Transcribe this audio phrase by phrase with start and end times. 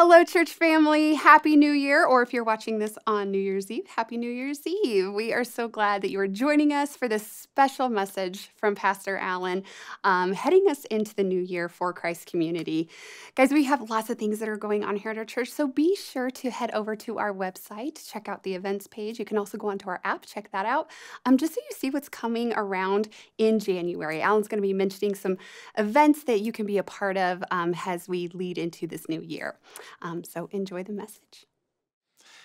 [0.00, 1.14] Hello, church family.
[1.14, 2.06] Happy New Year.
[2.06, 5.12] Or if you're watching this on New Year's Eve, Happy New Year's Eve.
[5.12, 9.16] We are so glad that you are joining us for this special message from Pastor
[9.16, 9.64] Allen,
[10.04, 12.88] um, heading us into the new year for Christ community.
[13.34, 15.66] Guys, we have lots of things that are going on here at our church, so
[15.66, 19.18] be sure to head over to our website, check out the events page.
[19.18, 20.92] You can also go onto our app, check that out,
[21.26, 23.08] um, just so you see what's coming around
[23.38, 24.22] in January.
[24.22, 25.38] Allen's going to be mentioning some
[25.76, 29.22] events that you can be a part of um, as we lead into this new
[29.22, 29.56] year.
[30.02, 31.46] Um, so enjoy the message.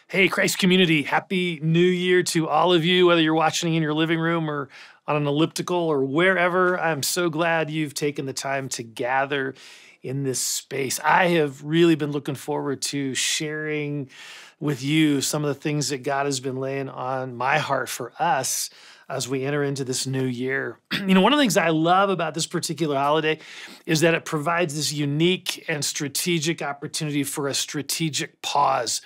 [0.07, 3.93] Hey, Christ community, happy new year to all of you, whether you're watching in your
[3.93, 4.69] living room or
[5.07, 6.79] on an elliptical or wherever.
[6.79, 9.55] I'm so glad you've taken the time to gather
[10.03, 10.99] in this space.
[11.03, 14.09] I have really been looking forward to sharing
[14.59, 18.13] with you some of the things that God has been laying on my heart for
[18.19, 18.69] us
[19.13, 20.79] as we enter into this new year.
[20.93, 23.39] you know, one of the things I love about this particular holiday
[23.85, 29.01] is that it provides this unique and strategic opportunity for a strategic pause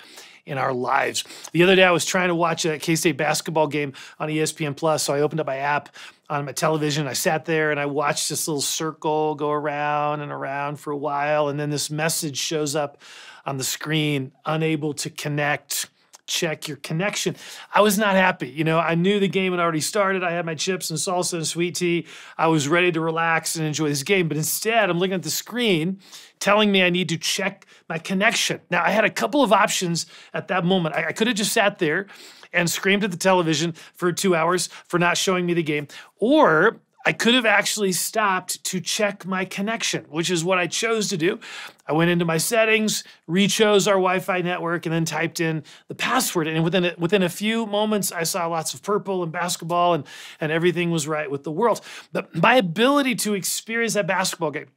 [0.46, 1.24] in our lives.
[1.52, 4.74] The other day, I was trying to watch a K State basketball game on ESPN
[4.74, 5.90] Plus, so I opened up my app
[6.30, 7.06] on my television.
[7.06, 10.96] I sat there and I watched this little circle go around and around for a
[10.96, 13.02] while, and then this message shows up
[13.44, 15.90] on the screen: unable to connect
[16.28, 17.34] check your connection.
[17.74, 18.48] I was not happy.
[18.48, 20.22] You know, I knew the game had already started.
[20.22, 22.06] I had my chips and salsa and sweet tea.
[22.36, 24.28] I was ready to relax and enjoy this game.
[24.28, 25.98] But instead, I'm looking at the screen
[26.38, 28.60] telling me I need to check my connection.
[28.70, 30.94] Now, I had a couple of options at that moment.
[30.94, 32.06] I, I could have just sat there
[32.52, 35.88] and screamed at the television for two hours for not showing me the game.
[36.18, 41.08] Or I could have actually stopped to check my connection, which is what I chose
[41.08, 41.40] to do.
[41.86, 46.48] I went into my settings, re-chose our Wi-Fi network, and then typed in the password.
[46.48, 50.04] And within a, within a few moments, I saw lots of purple and basketball, and,
[50.38, 51.80] and everything was right with the world.
[52.12, 54.68] But my ability to experience that basketball game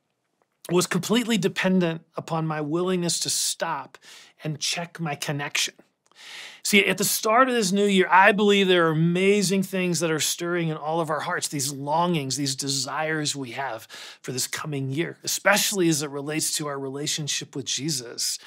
[0.72, 3.98] was completely dependent upon my willingness to stop
[4.42, 5.74] and check my connection.
[6.64, 10.12] See, at the start of this new year, I believe there are amazing things that
[10.12, 13.88] are stirring in all of our hearts, these longings, these desires we have
[14.22, 18.38] for this coming year, especially as it relates to our relationship with Jesus.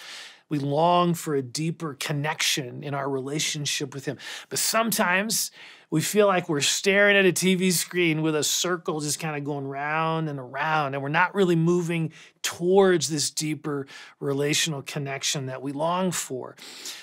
[0.48, 4.19] We long for a deeper connection in our relationship with Him.
[4.48, 5.50] But sometimes
[5.91, 9.45] we feel like we're staring at a TV screen with a circle just kind of
[9.45, 12.12] going round and around, and we're not really moving
[12.43, 13.87] towards this deeper
[14.21, 16.56] relational connection that we long for.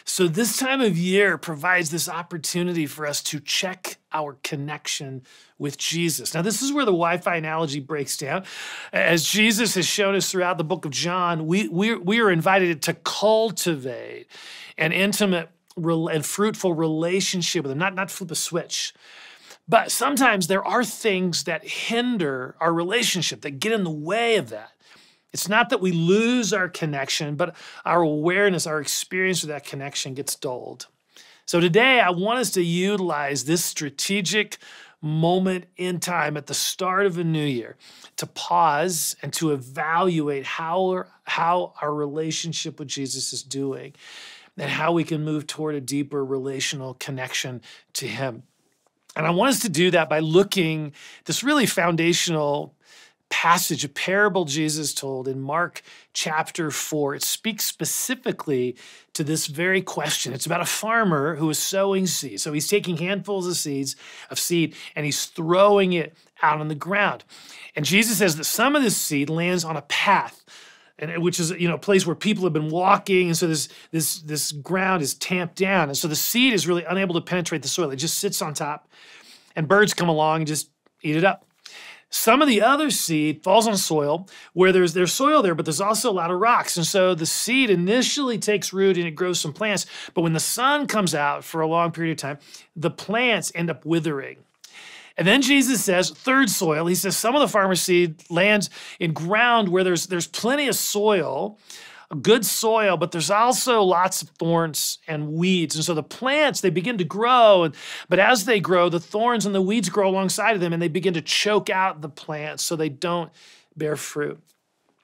[0.04, 5.24] So, this time of year provides this opportunity for us to check our connection
[5.58, 6.34] with Jesus.
[6.34, 8.44] Now, this is where the Wi Fi analogy breaks down.
[8.92, 12.82] As Jesus has shown us throughout the book of John, we, we, we are invited
[12.84, 14.28] to cultivate
[14.78, 18.94] an intimate and fruitful relationship with Him, not, not flip a switch.
[19.68, 24.50] But sometimes there are things that hinder our relationship, that get in the way of
[24.50, 24.72] that.
[25.34, 27.56] It's not that we lose our connection, but
[27.86, 30.88] our awareness, our experience with that connection gets dulled.
[31.46, 34.58] So today, I want us to utilize this strategic
[35.02, 37.76] moment in time at the start of a new year
[38.18, 43.94] to pause and to evaluate how, how our relationship with Jesus is doing
[44.62, 47.62] and how we can move toward a deeper relational connection
[47.94, 48.44] to Him.
[49.16, 50.94] And I want us to do that by looking
[51.26, 52.76] this really foundational
[53.30, 55.82] passage, a parable Jesus told in Mark
[56.14, 57.16] chapter 4.
[57.16, 58.76] It speaks specifically
[59.14, 60.32] to this very question.
[60.32, 62.44] It's about a farmer who is sowing seeds.
[62.44, 63.96] So he's taking handfuls of seeds
[64.30, 66.14] of seed and he's throwing it
[66.44, 67.24] out on the ground.
[67.76, 70.46] And Jesus says that some of this seed lands on a path
[71.02, 73.68] and which is you know a place where people have been walking and so this
[73.90, 77.64] this this ground is tamped down and so the seed is really unable to penetrate
[77.64, 77.90] the soil.
[77.90, 78.88] It just sits on top
[79.56, 80.70] and birds come along and just
[81.02, 81.46] eat it up.
[82.14, 85.82] Some of the other seed falls on soil where there's there's soil there but there's
[85.82, 89.40] also a lot of rocks and so the seed initially takes root and it grows
[89.40, 92.38] some plants but when the sun comes out for a long period of time
[92.76, 94.38] the plants end up withering
[95.22, 99.14] and then Jesus says, third soil, he says some of the farmer's seed lands in
[99.14, 101.60] ground where there's there's plenty of soil,
[102.24, 105.76] good soil, but there's also lots of thorns and weeds.
[105.76, 107.76] And so the plants, they begin to grow, and,
[108.10, 110.88] but as they grow, the thorns and the weeds grow alongside of them and they
[110.88, 113.32] begin to choke out the plants so they don't
[113.78, 114.40] bear fruit.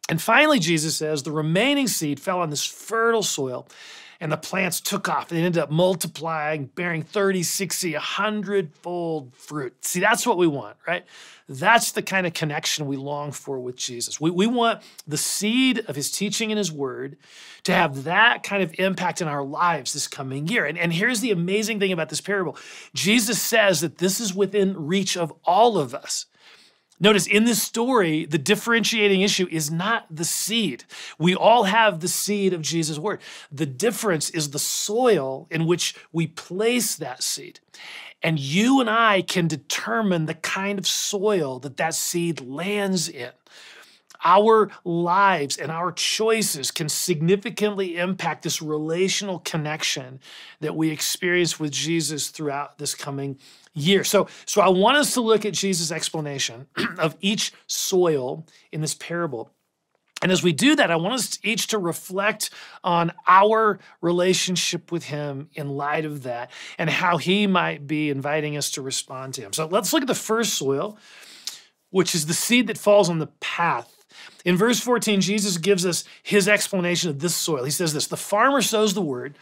[0.10, 3.68] And finally, Jesus says the remaining seed fell on this fertile soil
[4.20, 5.30] and the plants took off.
[5.30, 9.86] They ended up multiplying, bearing 30, 60, 100 fold fruit.
[9.86, 11.06] See, that's what we want, right?
[11.50, 14.20] That's the kind of connection we long for with Jesus.
[14.20, 17.18] We, we want the seed of his teaching and his word
[17.64, 20.66] to have that kind of impact in our lives this coming year.
[20.66, 22.58] And, and here's the amazing thing about this parable
[22.94, 26.26] Jesus says that this is within reach of all of us.
[27.00, 30.84] Notice in this story, the differentiating issue is not the seed.
[31.20, 33.22] We all have the seed of Jesus' word.
[33.52, 37.60] The difference is the soil in which we place that seed.
[38.24, 43.32] And you and I can determine the kind of soil that that seed lands in.
[44.24, 50.20] Our lives and our choices can significantly impact this relational connection
[50.60, 53.38] that we experience with Jesus throughout this coming
[53.74, 54.04] year.
[54.04, 56.68] So, so I want us to look at Jesus' explanation
[56.98, 59.52] of each soil in this parable.
[60.22, 62.50] And as we do that, I want us each to reflect
[62.84, 68.58] on our relationship with Him in light of that and how He might be inviting
[68.58, 69.54] us to respond to Him.
[69.54, 70.98] So let's look at the first soil,
[71.92, 73.94] which is the seed that falls on the path.
[74.46, 77.64] In verse 14, Jesus gives us His explanation of this soil.
[77.64, 79.38] He says this The farmer sows the word.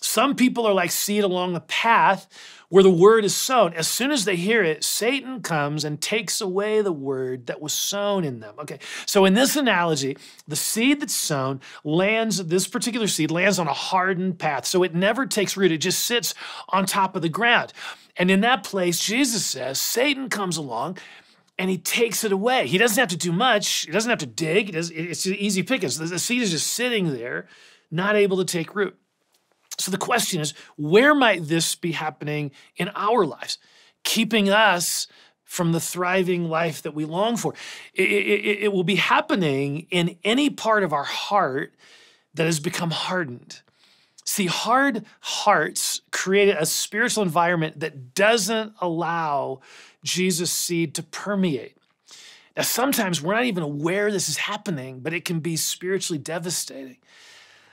[0.00, 2.28] Some people are like seed along the path
[2.68, 3.72] where the word is sown.
[3.72, 7.72] As soon as they hear it, Satan comes and takes away the word that was
[7.72, 8.54] sown in them.
[8.60, 10.16] Okay, so in this analogy,
[10.46, 14.66] the seed that's sown lands, this particular seed lands on a hardened path.
[14.66, 16.34] So it never takes root, it just sits
[16.68, 17.72] on top of the ground.
[18.16, 20.98] And in that place, Jesus says, Satan comes along
[21.58, 22.66] and he takes it away.
[22.66, 25.98] He doesn't have to do much, he doesn't have to dig, it's an easy pickings.
[25.98, 27.46] The seed is just sitting there,
[27.90, 28.96] not able to take root.
[29.78, 33.58] So the question is, where might this be happening in our lives,
[34.02, 35.06] keeping us
[35.44, 37.54] from the thriving life that we long for?
[37.94, 41.74] It, it, it will be happening in any part of our heart
[42.34, 43.62] that has become hardened.
[44.28, 49.60] See, hard hearts create a spiritual environment that doesn't allow
[50.04, 51.78] Jesus' seed to permeate.
[52.54, 56.98] Now, sometimes we're not even aware this is happening, but it can be spiritually devastating.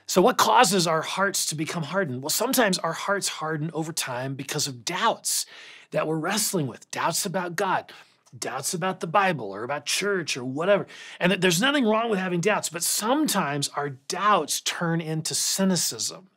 [0.07, 2.23] So, what causes our hearts to become hardened?
[2.23, 5.45] Well, sometimes our hearts harden over time because of doubts
[5.91, 7.91] that we're wrestling with doubts about God,
[8.39, 10.87] doubts about the Bible or about church or whatever.
[11.19, 16.29] And there's nothing wrong with having doubts, but sometimes our doubts turn into cynicism.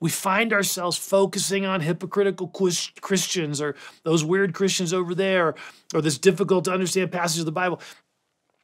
[0.00, 5.54] We find ourselves focusing on hypocritical Christians or those weird Christians over there
[5.94, 7.80] or this difficult to understand passage of the Bible.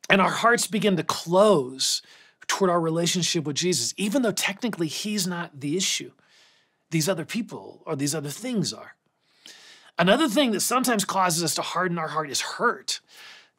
[0.08, 2.00] And our hearts begin to close
[2.46, 6.12] toward our relationship with Jesus, even though technically He's not the issue.
[6.90, 8.94] These other people or these other things are.
[9.98, 13.00] Another thing that sometimes causes us to harden our heart is hurt,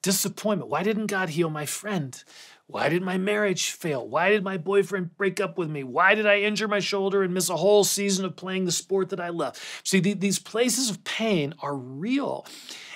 [0.02, 0.70] disappointment.
[0.70, 2.24] Why didn't God heal my friend?
[2.68, 4.06] Why did my marriage fail?
[4.06, 5.84] Why did my boyfriend break up with me?
[5.84, 9.10] Why did I injure my shoulder and miss a whole season of playing the sport
[9.10, 9.58] that I love?
[9.84, 12.46] See, these places of pain are real,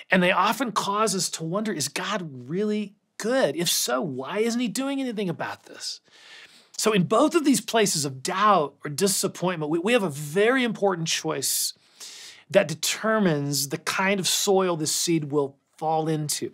[0.09, 3.56] and they often cause us to wonder is God really good?
[3.56, 6.01] If so, why isn't he doing anything about this?
[6.77, 10.63] So, in both of these places of doubt or disappointment, we, we have a very
[10.63, 11.74] important choice
[12.50, 16.53] that determines the kind of soil this seed will fall into.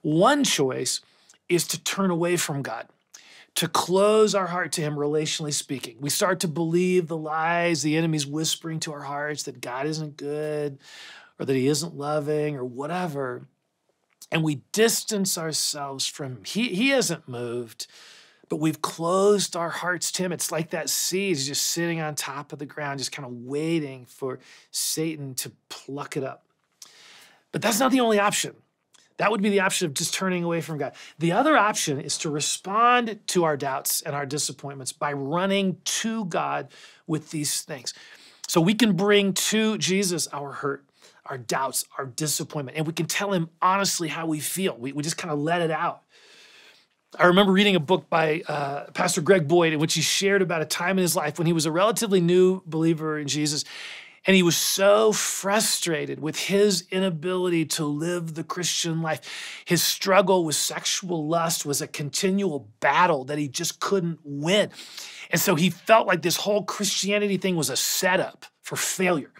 [0.00, 1.00] One choice
[1.48, 2.88] is to turn away from God,
[3.56, 5.98] to close our heart to Him, relationally speaking.
[6.00, 10.16] We start to believe the lies the enemy's whispering to our hearts that God isn't
[10.16, 10.78] good
[11.38, 13.46] or that He isn't loving or whatever
[14.32, 16.44] and we distance ourselves from him.
[16.44, 17.86] He, he hasn't moved,
[18.48, 20.32] but we've closed our hearts to him.
[20.32, 23.32] It's like that seed is just sitting on top of the ground, just kind of
[23.32, 24.38] waiting for
[24.70, 26.46] Satan to pluck it up.
[27.52, 28.54] But that's not the only option.
[29.18, 30.94] That would be the option of just turning away from God.
[31.18, 36.24] The other option is to respond to our doubts and our disappointments by running to
[36.24, 36.72] God
[37.06, 37.94] with these things.
[38.48, 40.84] So we can bring to Jesus our hurt,
[41.26, 44.76] our doubts, our disappointment, and we can tell him honestly how we feel.
[44.76, 46.02] We, we just kind of let it out.
[47.18, 50.62] I remember reading a book by uh, Pastor Greg Boyd in which he shared about
[50.62, 53.64] a time in his life when he was a relatively new believer in Jesus.
[54.24, 59.20] And he was so frustrated with his inability to live the Christian life.
[59.64, 64.70] His struggle with sexual lust was a continual battle that he just couldn't win.
[65.30, 69.32] And so he felt like this whole Christianity thing was a setup for failure.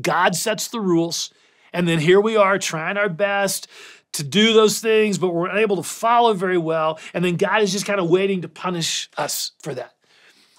[0.00, 1.32] God sets the rules.
[1.72, 3.68] And then here we are trying our best
[4.14, 6.98] to do those things, but we're unable to follow very well.
[7.12, 9.94] And then God is just kind of waiting to punish us for that.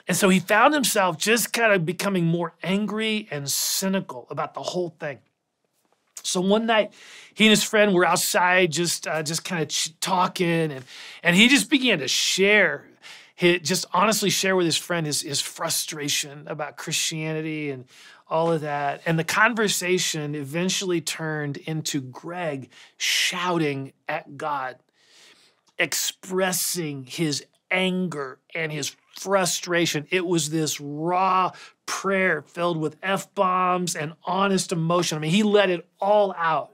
[0.08, 4.62] And so he found himself just kind of becoming more angry and cynical about the
[4.62, 5.20] whole thing.
[6.24, 6.92] So one night,
[7.34, 10.84] he and his friend were outside, just uh, just kind of ch- talking, and
[11.22, 12.88] and he just began to share,
[13.36, 17.86] his, just honestly share with his friend his his frustration about Christianity and
[18.28, 19.02] all of that.
[19.06, 24.78] And the conversation eventually turned into Greg shouting at God,
[25.78, 30.08] expressing his anger and his frustration.
[30.12, 31.52] It was this raw
[31.86, 35.18] prayer filled with F bombs and honest emotion.
[35.18, 36.72] I mean, he let it all out.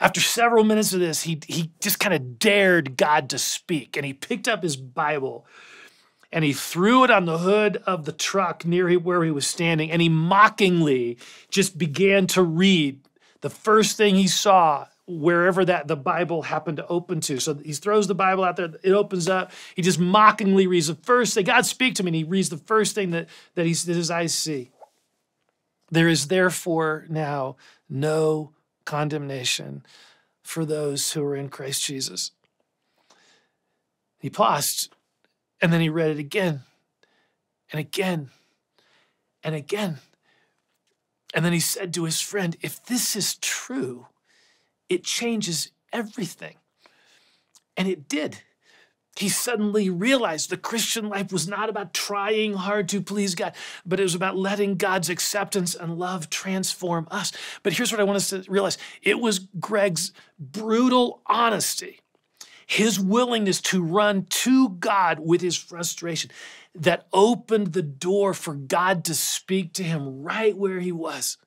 [0.00, 3.96] After several minutes of this, he, he just kind of dared God to speak.
[3.96, 5.46] And he picked up his Bible
[6.32, 9.90] and he threw it on the hood of the truck near where he was standing.
[9.90, 13.00] And he mockingly just began to read
[13.40, 17.38] the first thing he saw wherever that the Bible happened to open to.
[17.38, 19.52] So he throws the Bible out there, it opens up.
[19.74, 21.44] He just mockingly reads the first thing.
[21.44, 24.10] God speak to me, and he reads the first thing that, that, he, that his
[24.10, 24.70] eyes see.
[25.90, 27.56] There is therefore now
[27.88, 28.52] no
[28.84, 29.84] condemnation
[30.42, 32.32] for those who are in Christ Jesus.
[34.18, 34.94] He paused
[35.60, 36.60] and then he read it again
[37.72, 38.30] and again
[39.42, 39.98] and again.
[41.34, 44.06] And then he said to his friend, If this is true,
[44.88, 46.56] it changes everything.
[47.76, 48.38] And it did.
[49.16, 53.54] He suddenly realized the Christian life was not about trying hard to please God,
[53.86, 57.30] but it was about letting God's acceptance and love transform us.
[57.62, 62.00] But here's what I want us to realize it was Greg's brutal honesty,
[62.66, 66.32] his willingness to run to God with his frustration,
[66.74, 71.38] that opened the door for God to speak to him right where he was.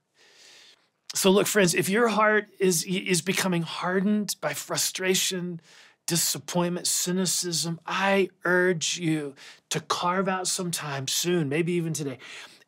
[1.17, 5.59] So, look, friends, if your heart is, is becoming hardened by frustration,
[6.05, 9.33] disappointment, cynicism, I urge you
[9.71, 12.19] to carve out some time soon, maybe even today,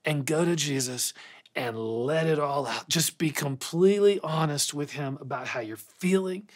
[0.03, 1.13] and go to Jesus
[1.53, 2.89] and let it all out.
[2.89, 6.49] Just be completely honest with Him about how you're feeling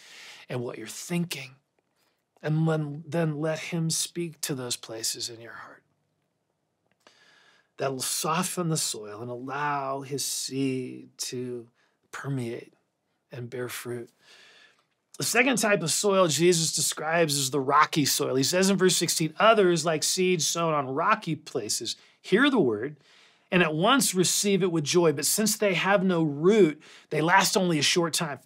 [0.49, 1.51] and what you're thinking.
[2.41, 5.83] And then let Him speak to those places in your heart.
[7.77, 11.67] That'll soften the soil and allow His seed to
[12.13, 12.73] permeate
[13.33, 14.09] and bear fruit.
[15.17, 18.35] The second type of soil Jesus describes is the rocky soil.
[18.35, 22.95] He says in verse 16, others, like seeds sown on rocky places, hear the word
[23.51, 25.11] and at once receive it with joy.
[25.11, 28.39] But since they have no root, they last only a short time.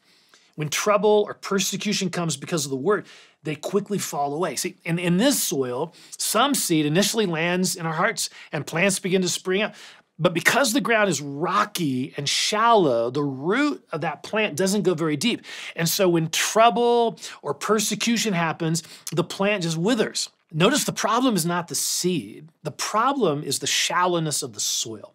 [0.55, 3.05] When trouble or persecution comes because of the word,
[3.43, 4.57] they quickly fall away.
[4.57, 9.21] See, in, in this soil, some seed initially lands in our hearts and plants begin
[9.21, 9.75] to spring up.
[10.19, 14.95] But because the ground is rocky and shallow, the root of that plant doesn't go
[14.95, 15.43] very deep.
[15.75, 18.81] And so when trouble or persecution happens,
[19.11, 20.29] the plant just withers.
[20.51, 25.13] Notice the problem is not the seed, the problem is the shallowness of the soil.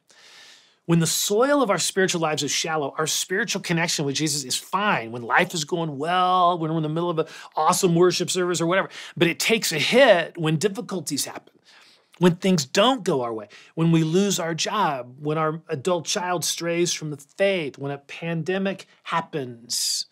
[0.84, 4.56] When the soil of our spiritual lives is shallow, our spiritual connection with Jesus is
[4.56, 5.12] fine.
[5.12, 8.60] When life is going well, when we're in the middle of an awesome worship service
[8.60, 11.54] or whatever, but it takes a hit when difficulties happen
[12.22, 16.44] when things don't go our way, when we lose our job, when our adult child
[16.44, 20.06] strays from the faith, when a pandemic happens.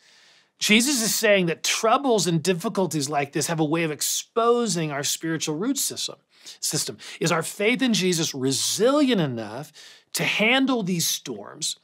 [0.59, 5.05] Jesus is saying that troubles and difficulties like this have a way of exposing our
[5.05, 6.17] spiritual root system.
[6.59, 9.71] System is our faith in Jesus resilient enough
[10.15, 11.77] to handle these storms,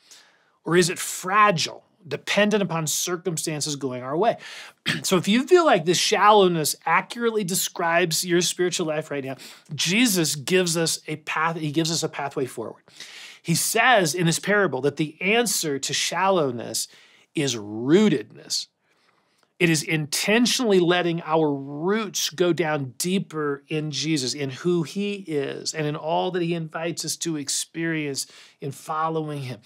[0.65, 4.37] or is it fragile dependent upon circumstances going our way.
[5.03, 9.37] so if you feel like this shallowness accurately describes your spiritual life right now,
[9.75, 12.83] Jesus gives us a path, he gives us a pathway forward.
[13.43, 16.89] He says in this parable that the answer to shallowness
[17.35, 18.67] is rootedness.
[19.59, 25.73] It is intentionally letting our roots go down deeper in Jesus, in who He is,
[25.73, 28.27] and in all that He invites us to experience
[28.61, 29.61] in following Him.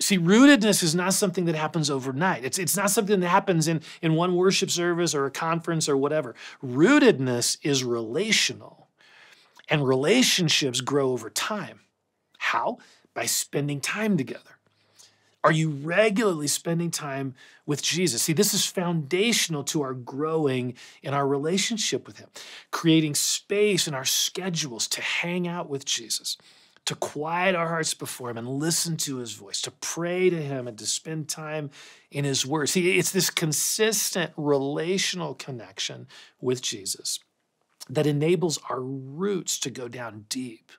[0.00, 2.42] See, rootedness is not something that happens overnight.
[2.42, 5.96] It's, it's not something that happens in, in one worship service or a conference or
[5.98, 6.34] whatever.
[6.64, 8.88] Rootedness is relational,
[9.68, 11.80] and relationships grow over time.
[12.38, 12.78] How?
[13.12, 14.53] By spending time together.
[15.44, 17.34] Are you regularly spending time
[17.66, 18.22] with Jesus?
[18.22, 22.30] See, this is foundational to our growing in our relationship with Him,
[22.70, 26.38] creating space in our schedules to hang out with Jesus,
[26.86, 30.66] to quiet our hearts before Him and listen to His voice, to pray to Him
[30.66, 31.70] and to spend time
[32.10, 32.70] in His Word.
[32.70, 36.08] See, it's this consistent relational connection
[36.40, 37.20] with Jesus
[37.90, 40.72] that enables our roots to go down deep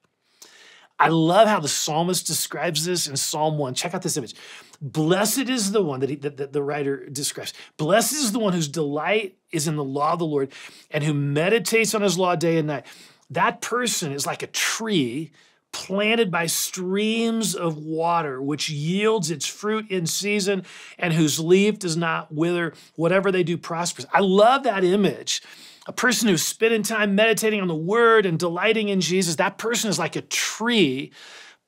[0.97, 3.73] I love how the psalmist describes this in Psalm 1.
[3.73, 4.33] Check out this image.
[4.81, 7.53] Blessed is the one that, he, that, that, the writer describes.
[7.77, 10.51] Blessed is the one whose delight is in the law of the Lord
[10.91, 12.85] and who meditates on his law day and night.
[13.29, 15.31] That person is like a tree
[15.73, 20.63] planted by streams of water, which yields its fruit in season
[20.97, 22.73] and whose leaf does not wither.
[22.95, 24.05] Whatever they do prospers.
[24.13, 25.41] I love that image
[25.85, 29.89] a person who's spending time meditating on the word and delighting in Jesus, that person
[29.89, 31.11] is like a tree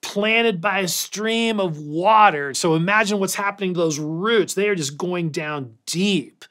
[0.01, 2.53] planted by a stream of water.
[2.53, 4.53] So imagine what's happening to those roots.
[4.53, 6.45] They are just going down deep,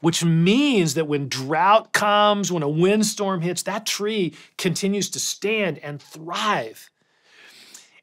[0.00, 5.78] which means that when drought comes, when a windstorm hits, that tree continues to stand
[5.78, 6.90] and thrive.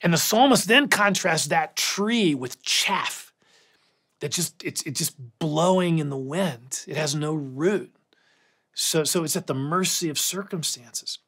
[0.02, 3.34] And the psalmist then contrasts that tree with chaff
[4.20, 6.84] that just it's it's just blowing in the wind.
[6.88, 7.94] It has no root.
[8.80, 11.20] So so it's at the mercy of circumstances.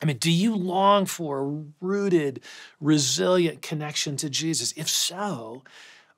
[0.00, 2.40] I mean, do you long for a rooted,
[2.80, 4.72] resilient connection to Jesus?
[4.76, 5.64] If so,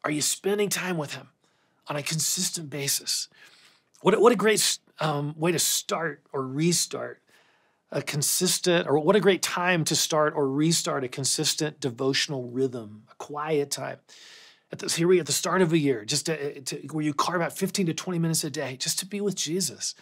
[0.04, 1.28] are you spending time with him
[1.88, 3.28] on a consistent basis?
[4.02, 7.22] What, what a great um, way to start or restart
[7.90, 13.04] a consistent, or what a great time to start or restart a consistent devotional rhythm,
[13.10, 13.98] a quiet time.
[14.70, 17.12] At this, here we at the start of a year, just to, to, where you
[17.12, 19.96] carve out 15 to 20 minutes a day just to be with Jesus,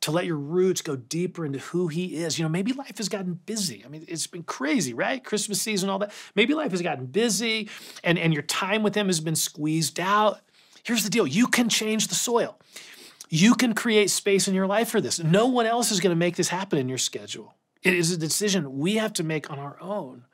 [0.00, 2.38] to let your roots go deeper into who He is.
[2.38, 3.82] You know, maybe life has gotten busy.
[3.84, 5.22] I mean, it's been crazy, right?
[5.22, 6.12] Christmas season, all that.
[6.34, 7.68] Maybe life has gotten busy,
[8.04, 10.40] and and your time with Him has been squeezed out.
[10.82, 12.58] Here's the deal: you can change the soil.
[13.28, 15.18] You can create space in your life for this.
[15.18, 17.54] No one else is going to make this happen in your schedule.
[17.82, 20.24] It is a decision we have to make on our own.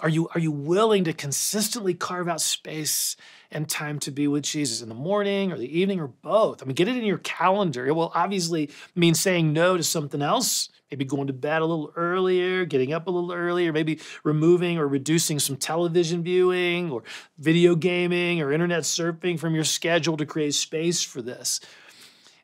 [0.00, 3.16] Are you, are you willing to consistently carve out space
[3.52, 6.62] and time to be with Jesus in the morning or the evening or both?
[6.62, 7.86] I mean, get it in your calendar.
[7.86, 11.92] It will obviously mean saying no to something else, maybe going to bed a little
[11.94, 17.04] earlier, getting up a little earlier, maybe removing or reducing some television viewing or
[17.38, 21.60] video gaming or internet surfing from your schedule to create space for this.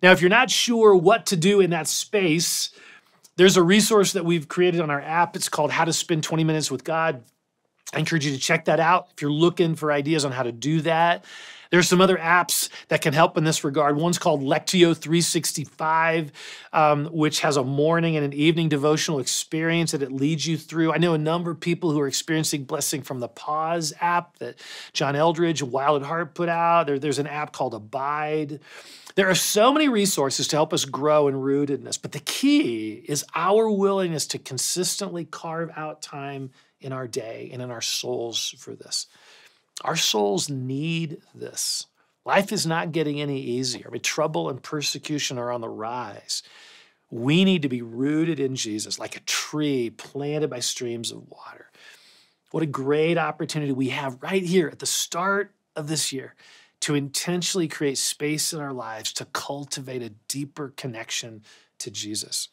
[0.04, 2.70] Now, if you're not sure what to do in that space,
[3.36, 5.34] there's a resource that we've created on our app.
[5.34, 7.24] It's called How to Spend 20 Minutes with God.
[7.92, 10.52] I encourage you to check that out if you're looking for ideas on how to
[10.52, 11.24] do that.
[11.70, 13.96] There's some other apps that can help in this regard.
[13.96, 16.32] One's called Lectio 365,
[16.72, 20.92] um, which has a morning and an evening devotional experience that it leads you through.
[20.92, 24.56] I know a number of people who are experiencing blessing from the Pause app that
[24.92, 26.88] John Eldredge and Wild at Heart put out.
[26.88, 28.58] There, there's an app called Abide.
[29.14, 33.24] There are so many resources to help us grow in rootedness, but the key is
[33.36, 38.74] our willingness to consistently carve out time in our day and in our souls for
[38.74, 39.06] this.
[39.82, 41.86] Our souls need this.
[42.24, 43.86] Life is not getting any easier.
[43.88, 46.42] I mean, trouble and persecution are on the rise.
[47.10, 51.70] We need to be rooted in Jesus like a tree planted by streams of water.
[52.50, 56.34] What a great opportunity we have right here at the start of this year
[56.80, 61.42] to intentionally create space in our lives to cultivate a deeper connection
[61.78, 62.48] to Jesus.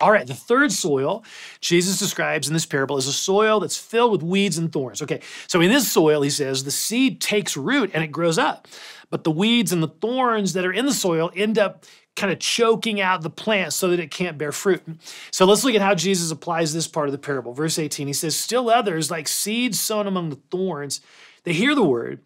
[0.00, 1.24] All right, the third soil
[1.60, 5.00] Jesus describes in this parable is a soil that's filled with weeds and thorns.
[5.00, 8.66] Okay, so in this soil, he says, the seed takes root and it grows up.
[9.10, 11.84] But the weeds and the thorns that are in the soil end up
[12.16, 14.82] kind of choking out the plant so that it can't bear fruit.
[15.30, 17.52] So let's look at how Jesus applies this part of the parable.
[17.52, 21.00] Verse 18, he says, Still others, like seeds sown among the thorns,
[21.44, 22.20] they hear the word,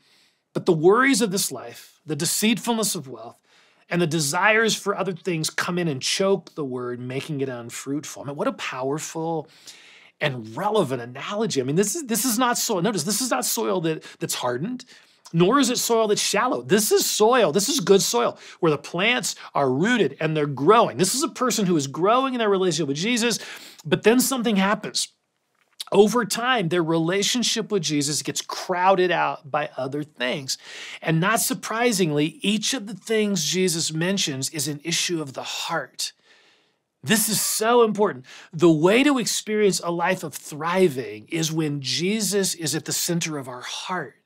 [0.52, 3.38] but the worries of this life, the deceitfulness of wealth,
[3.90, 8.22] and the desires for other things come in and choke the word, making it unfruitful.
[8.22, 9.48] I mean, what a powerful
[10.20, 11.61] and relevant analogy.
[11.61, 12.83] I mean, this is this is not soil.
[12.83, 14.85] Notice this is not soil that, that's hardened,
[15.33, 16.62] nor is it soil that's shallow.
[16.62, 17.53] This is soil.
[17.53, 20.96] This is good soil where the plants are rooted and they're growing.
[20.96, 23.38] This is a person who is growing in their relationship with Jesus,
[23.85, 25.09] but then something happens
[25.92, 30.59] over time, their relationship with Jesus gets crowded out by other things.
[31.01, 36.12] And not surprisingly, each of the things Jesus mentions is an issue of the heart.
[37.03, 38.27] This is so important.
[38.53, 43.38] The way to experience a life of thriving is when Jesus is at the center
[43.38, 44.17] of our heart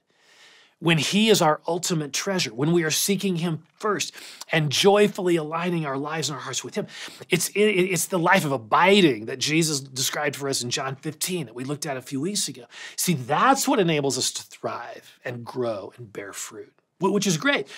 [0.82, 4.12] when He is our ultimate treasure, when we are seeking Him first
[4.50, 6.88] and joyfully aligning our lives and our hearts with Him.
[7.30, 11.54] It's, it's the life of abiding that Jesus described for us in John 15 that
[11.54, 12.64] we looked at a few weeks ago.
[12.96, 17.68] See, that's what enables us to thrive and grow and bear fruit, which is great.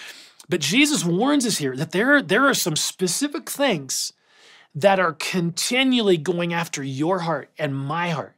[0.49, 4.15] But Jesus warns us here that there, there are some specific things
[4.75, 8.35] that are continually going after your heart and my heart.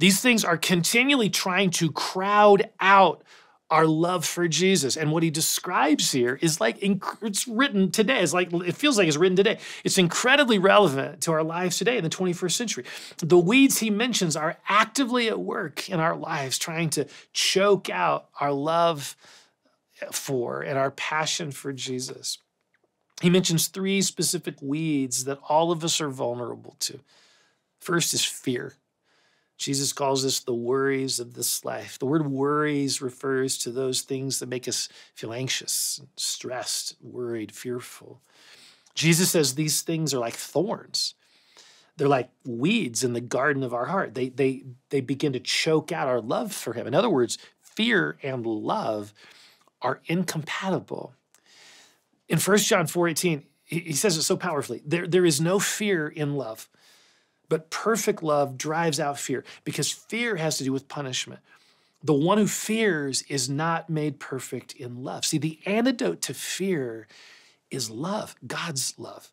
[0.00, 3.22] These things are continually trying to crowd out
[3.70, 4.96] our love for Jesus.
[4.96, 8.20] And what he describes here is like it's written today.
[8.20, 9.58] It's like it feels like it's written today.
[9.84, 12.84] It's incredibly relevant to our lives today in the 21st century.
[13.18, 18.28] The weeds he mentions are actively at work in our lives, trying to choke out
[18.40, 19.16] our love
[20.12, 22.38] for and our passion for Jesus.
[23.20, 27.00] He mentions three specific weeds that all of us are vulnerable to.
[27.78, 28.74] First is fear.
[29.60, 31.98] Jesus calls this the worries of this life.
[31.98, 38.22] The word worries refers to those things that make us feel anxious, stressed, worried, fearful.
[38.94, 41.14] Jesus says these things are like thorns.
[41.98, 44.14] They're like weeds in the garden of our heart.
[44.14, 46.86] They, they, they begin to choke out our love for Him.
[46.86, 49.12] In other words, fear and love
[49.82, 51.12] are incompatible.
[52.30, 56.08] In 1 John 4 18, he says it so powerfully there, there is no fear
[56.08, 56.66] in love
[57.50, 61.40] but perfect love drives out fear because fear has to do with punishment.
[62.02, 65.26] The one who fears is not made perfect in love.
[65.26, 67.06] See, the antidote to fear
[67.70, 69.30] is love, God's love,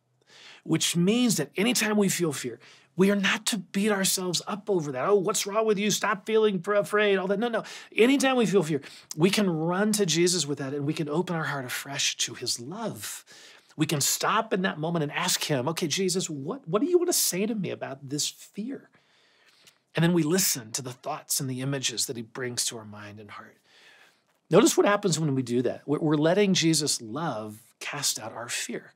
[0.64, 2.60] which means that anytime we feel fear,
[2.98, 5.08] we are not to beat ourselves up over that.
[5.08, 5.92] Oh, what's wrong with you?
[5.92, 7.40] Stop feeling afraid, all that.
[7.40, 7.64] No, no.
[7.96, 8.82] Anytime we feel fear,
[9.16, 12.34] we can run to Jesus with that and we can open our heart afresh to
[12.34, 13.24] his love.
[13.78, 16.98] We can stop in that moment and ask him, okay, Jesus, what, what do you
[16.98, 18.90] want to say to me about this fear?
[19.96, 22.86] And then we listen to the thoughts and the images that he brings to our
[22.86, 23.58] mind and heart.
[24.50, 25.84] Notice what happens when we do that.
[25.86, 28.94] We're letting Jesus' love cast out our fear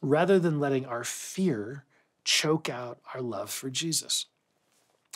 [0.00, 1.84] rather than letting our fear
[2.24, 4.26] choke out our love for Jesus.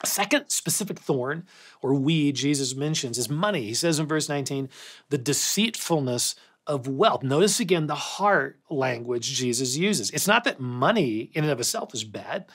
[0.02, 1.44] A second specific thorn
[1.82, 3.64] or weed Jesus mentions is money.
[3.64, 4.68] He says in verse 19,
[5.08, 6.36] the deceitfulness
[6.68, 7.22] of wealth.
[7.22, 10.10] Notice again the heart language Jesus uses.
[10.10, 12.46] It's not that money in and of itself is bad.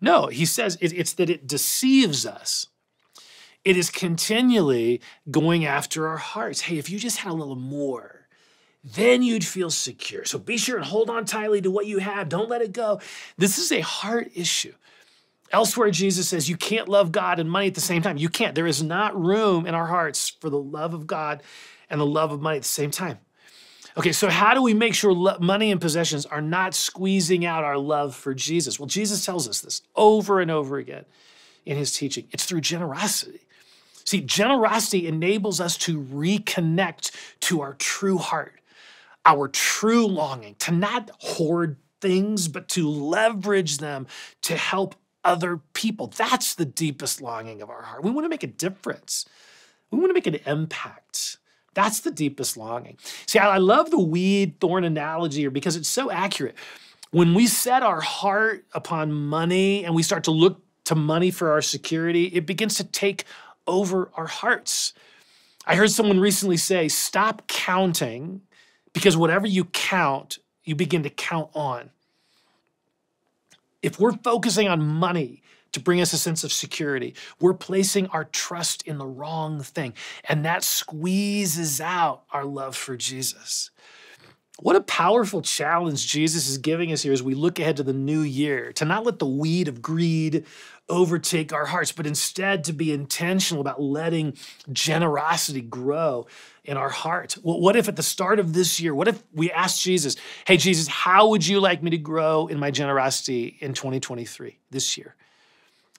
[0.00, 2.68] No, he says it, it's that it deceives us.
[3.64, 6.62] It is continually going after our hearts.
[6.62, 8.28] Hey, if you just had a little more,
[8.84, 10.24] then you'd feel secure.
[10.24, 12.28] So be sure and hold on tightly to what you have.
[12.28, 13.00] Don't let it go.
[13.36, 14.74] This is a heart issue.
[15.50, 18.16] Elsewhere, Jesus says you can't love God and money at the same time.
[18.16, 18.54] You can't.
[18.54, 21.42] There is not room in our hearts for the love of God
[21.90, 23.18] and the love of money at the same time.
[23.98, 27.78] Okay, so how do we make sure money and possessions are not squeezing out our
[27.78, 28.78] love for Jesus?
[28.78, 31.06] Well, Jesus tells us this over and over again
[31.64, 32.28] in his teaching.
[32.30, 33.40] It's through generosity.
[34.04, 38.60] See, generosity enables us to reconnect to our true heart,
[39.24, 44.06] our true longing, to not hoard things, but to leverage them
[44.42, 46.06] to help other people.
[46.08, 48.04] That's the deepest longing of our heart.
[48.04, 49.24] We want to make a difference,
[49.90, 51.38] we want to make an impact.
[51.76, 52.96] That's the deepest longing.
[53.26, 56.54] See, I love the weed thorn analogy here because it's so accurate.
[57.10, 61.50] When we set our heart upon money and we start to look to money for
[61.50, 63.24] our security, it begins to take
[63.66, 64.94] over our hearts.
[65.66, 68.40] I heard someone recently say, stop counting
[68.94, 71.90] because whatever you count, you begin to count on.
[73.82, 75.42] If we're focusing on money
[75.76, 77.14] to bring us a sense of security.
[77.38, 79.92] We're placing our trust in the wrong thing,
[80.24, 83.70] and that squeezes out our love for Jesus.
[84.58, 87.92] What a powerful challenge Jesus is giving us here as we look ahead to the
[87.92, 90.46] new year to not let the weed of greed
[90.88, 94.34] overtake our hearts, but instead to be intentional about letting
[94.72, 96.26] generosity grow
[96.64, 97.36] in our heart.
[97.42, 100.56] Well, what if at the start of this year, what if we asked Jesus, hey,
[100.56, 105.16] Jesus, how would you like me to grow in my generosity in 2023, this year?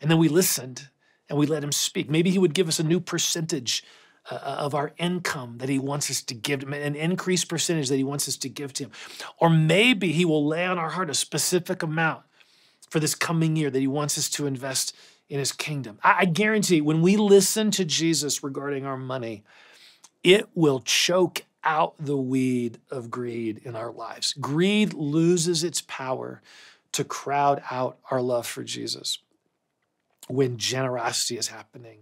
[0.02, 0.90] And then we listened
[1.30, 2.10] and we let him speak.
[2.10, 3.84] Maybe he would give us a new percentage
[4.30, 7.96] uh, of our income that he wants us to give him, an increased percentage that
[7.96, 8.92] he wants us to give to him.
[9.38, 12.24] Or maybe he will lay on our heart a specific amount
[12.90, 14.96] for this coming year that he wants us to invest
[15.30, 16.00] in his kingdom.
[16.04, 19.44] I, I guarantee when we listen to Jesus regarding our money,
[20.24, 24.34] it will choke out the weed of greed in our lives.
[24.34, 26.42] Greed loses its power
[26.94, 29.20] to crowd out our love for Jesus
[30.28, 32.00] when generosity is happening.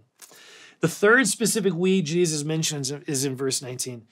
[0.80, 4.06] The third specific weed Jesus mentions is in verse 19.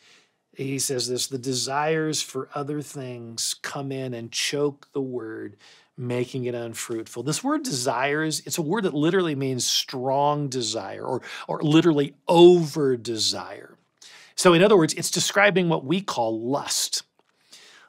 [0.57, 5.57] He says this the desires for other things come in and choke the word,
[5.96, 7.22] making it unfruitful.
[7.22, 12.96] This word desires, it's a word that literally means strong desire or, or literally over
[12.96, 13.77] desire.
[14.37, 17.03] So, in other words, it's describing what we call lust.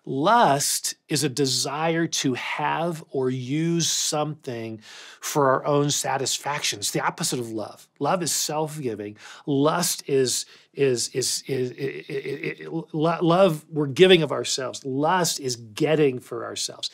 [0.05, 4.79] Lust is a desire to have or use something
[5.19, 6.79] for our own satisfaction.
[6.79, 7.87] It's the opposite of love.
[7.99, 9.17] Love is self-giving.
[9.47, 13.65] Lust is is is is, is, love.
[13.69, 14.85] We're giving of ourselves.
[14.85, 16.91] Lust is getting for ourselves.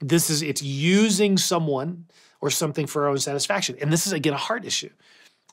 [0.00, 2.06] This is it's using someone
[2.40, 3.76] or something for our own satisfaction.
[3.80, 4.90] And this is again a heart issue.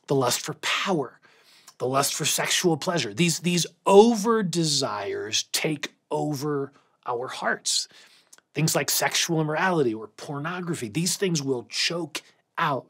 [0.06, 1.20] The lust for power,
[1.78, 3.12] the lust for sexual pleasure.
[3.12, 6.72] These these over desires take over
[7.06, 7.88] our hearts.
[8.54, 12.22] Things like sexual immorality or pornography, these things will choke
[12.58, 12.86] out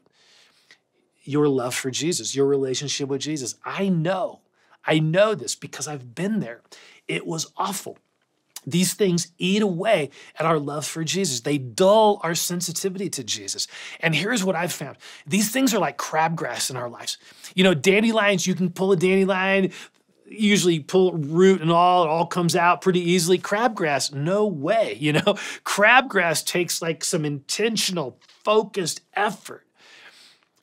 [1.23, 3.55] your love for Jesus, your relationship with Jesus.
[3.63, 4.41] I know,
[4.85, 6.61] I know this because I've been there.
[7.07, 7.97] It was awful.
[8.65, 11.41] These things eat away at our love for Jesus.
[11.41, 13.67] They dull our sensitivity to Jesus.
[13.99, 14.97] And here's what I've found
[15.27, 17.17] these things are like crabgrass in our lives.
[17.55, 19.71] You know, dandelions, you can pull a dandelion,
[20.39, 23.37] usually pull root and all, it all comes out pretty easily.
[23.37, 24.97] Crabgrass, no way.
[25.03, 25.33] You know,
[25.65, 29.65] crabgrass takes like some intentional, focused effort.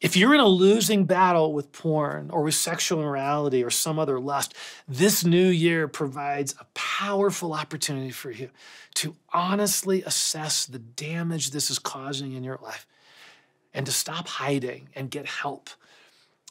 [0.01, 4.19] If you're in a losing battle with porn or with sexual immorality or some other
[4.19, 4.55] lust,
[4.89, 8.49] this new year provides a powerful opportunity for you
[8.95, 12.87] to honestly assess the damage this is causing in your life
[13.75, 15.69] and to stop hiding and get help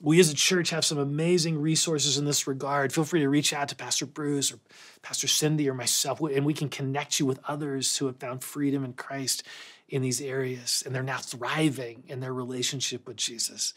[0.01, 2.93] We as a church have some amazing resources in this regard.
[2.93, 4.59] Feel free to reach out to Pastor Bruce or
[5.01, 8.85] Pastor Cindy or myself, and we can connect you with others who have found freedom
[8.85, 9.43] in Christ
[9.89, 13.73] in these areas, and they're now thriving in their relationship with Jesus.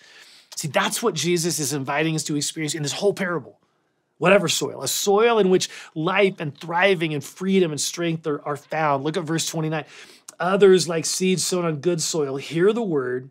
[0.55, 3.59] See, that's what Jesus is inviting us to experience in this whole parable.
[4.19, 8.57] Whatever soil, a soil in which life and thriving and freedom and strength are, are
[8.57, 9.03] found.
[9.03, 9.85] Look at verse 29.
[10.39, 13.31] Others, like seeds sown on good soil, hear the word,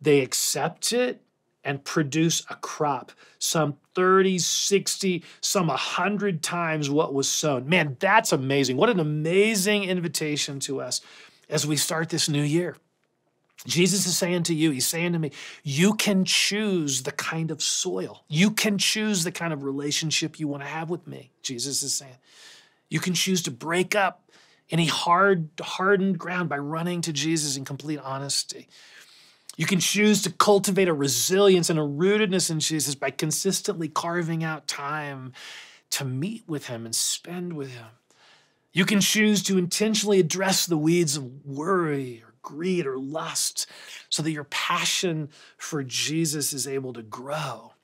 [0.00, 1.20] they accept it
[1.64, 7.68] and produce a crop, some 30, 60, some 100 times what was sown.
[7.68, 8.76] Man, that's amazing.
[8.76, 11.00] What an amazing invitation to us
[11.48, 12.76] as we start this new year.
[13.64, 15.30] Jesus is saying to you, He's saying to me,
[15.62, 18.24] you can choose the kind of soil.
[18.28, 21.30] You can choose the kind of relationship you want to have with me.
[21.42, 22.16] Jesus is saying,
[22.88, 24.30] you can choose to break up
[24.70, 28.68] any hard, hardened ground by running to Jesus in complete honesty.
[29.56, 34.42] You can choose to cultivate a resilience and a rootedness in Jesus by consistently carving
[34.42, 35.32] out time
[35.90, 37.86] to meet with Him and spend with Him.
[38.72, 43.66] You can choose to intentionally address the weeds of worry or greed or lust
[44.08, 47.74] so that your passion for Jesus is able to grow.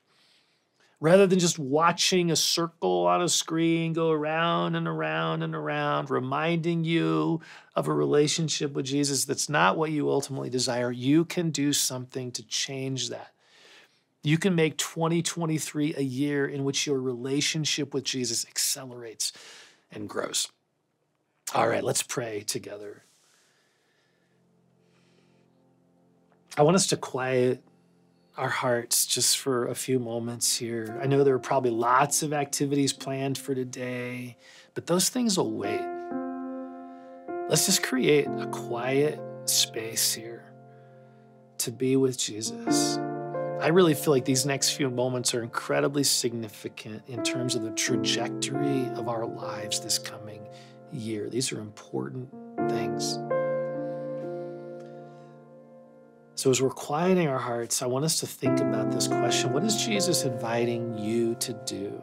[1.01, 6.11] Rather than just watching a circle on a screen go around and around and around,
[6.11, 7.41] reminding you
[7.77, 12.33] of a relationship with Jesus that's not what you ultimately desire, you can do something
[12.33, 13.33] to change that.
[14.25, 19.33] You can make 2023 a year in which your relationship with Jesus accelerates
[19.93, 20.49] and grows.
[21.55, 23.05] All right, let's pray together.
[26.57, 27.63] I want us to quiet
[28.39, 30.97] our hearts just for a few moments here.
[31.03, 34.37] I know there are probably lots of activities planned for today,
[34.75, 35.85] but those things will wait.
[37.49, 40.45] Let's just create a quiet space here
[41.59, 42.99] to be with Jesus.
[43.61, 47.73] I really feel like these next few moments are incredibly significant in terms of the
[47.73, 50.47] trajectory of our lives this coming
[50.93, 51.29] year.
[51.29, 52.31] These are important
[52.69, 53.19] things.
[56.39, 59.65] So, as we're quieting our hearts, I want us to think about this question What
[59.65, 62.01] is Jesus inviting you to do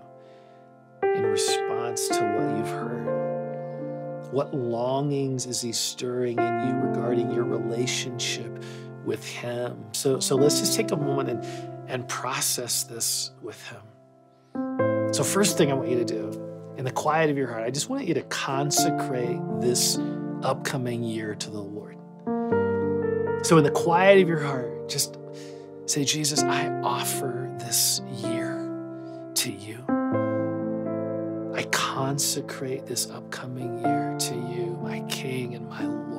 [1.01, 4.33] in response to what you've heard?
[4.33, 8.61] What longings is he stirring in you regarding your relationship
[9.05, 9.81] with him?
[9.93, 15.13] So, so let's just take a moment and, and process this with him.
[15.13, 17.69] So, first thing I want you to do in the quiet of your heart, I
[17.69, 19.97] just want you to consecrate this
[20.43, 21.84] upcoming year to the Lord.
[23.45, 25.19] So, in the quiet of your heart, just
[25.85, 28.55] say, Jesus, I offer this year
[29.35, 29.85] to you.
[31.53, 36.14] I consecrate this upcoming year to you, my King and my Lord.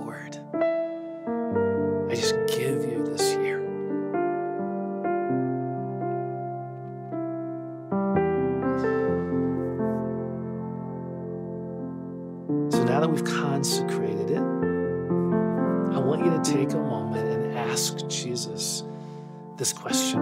[19.57, 20.21] This question.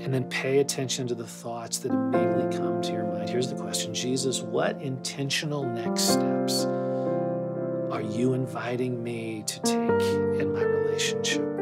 [0.00, 3.28] And then pay attention to the thoughts that immediately come to your mind.
[3.28, 6.64] Here's the question Jesus, what intentional next steps
[7.90, 11.55] are you inviting me to take in my relationship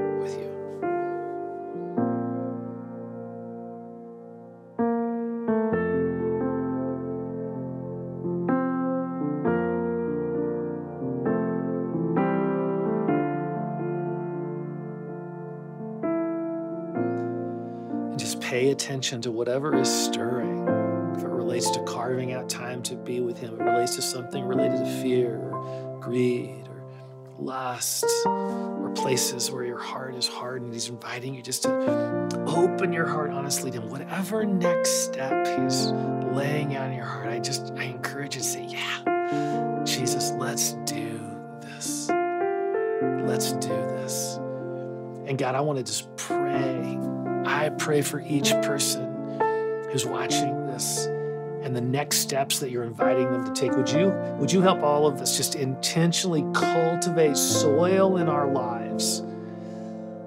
[19.05, 20.67] attention to whatever is stirring.
[21.14, 24.43] If it relates to carving out time to be with Him, it relates to something
[24.47, 26.83] related to fear or greed or
[27.38, 30.73] lust or places where your heart is hardened.
[30.73, 33.90] He's inviting you just to open your heart honestly to Him.
[33.90, 35.88] Whatever next step He's
[36.33, 40.73] laying out in your heart, I just I encourage you to say, Yeah, Jesus, let's
[40.87, 41.21] do
[41.61, 42.09] this.
[42.09, 44.37] Let's do this.
[45.27, 47.13] And God, I want to just pray.
[47.46, 49.40] I pray for each person
[49.90, 51.07] who's watching this
[51.62, 53.72] and the next steps that you're inviting them to take.
[53.76, 59.22] Would you, would you help all of us just intentionally cultivate soil in our lives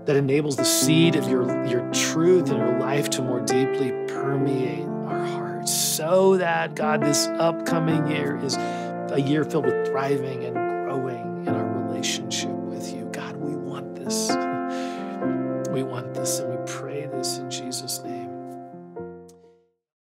[0.06, 4.88] that enables the seed of your, your truth and your life to more deeply permeate
[5.08, 10.66] our hearts so that, God, this upcoming year is a year filled with thriving and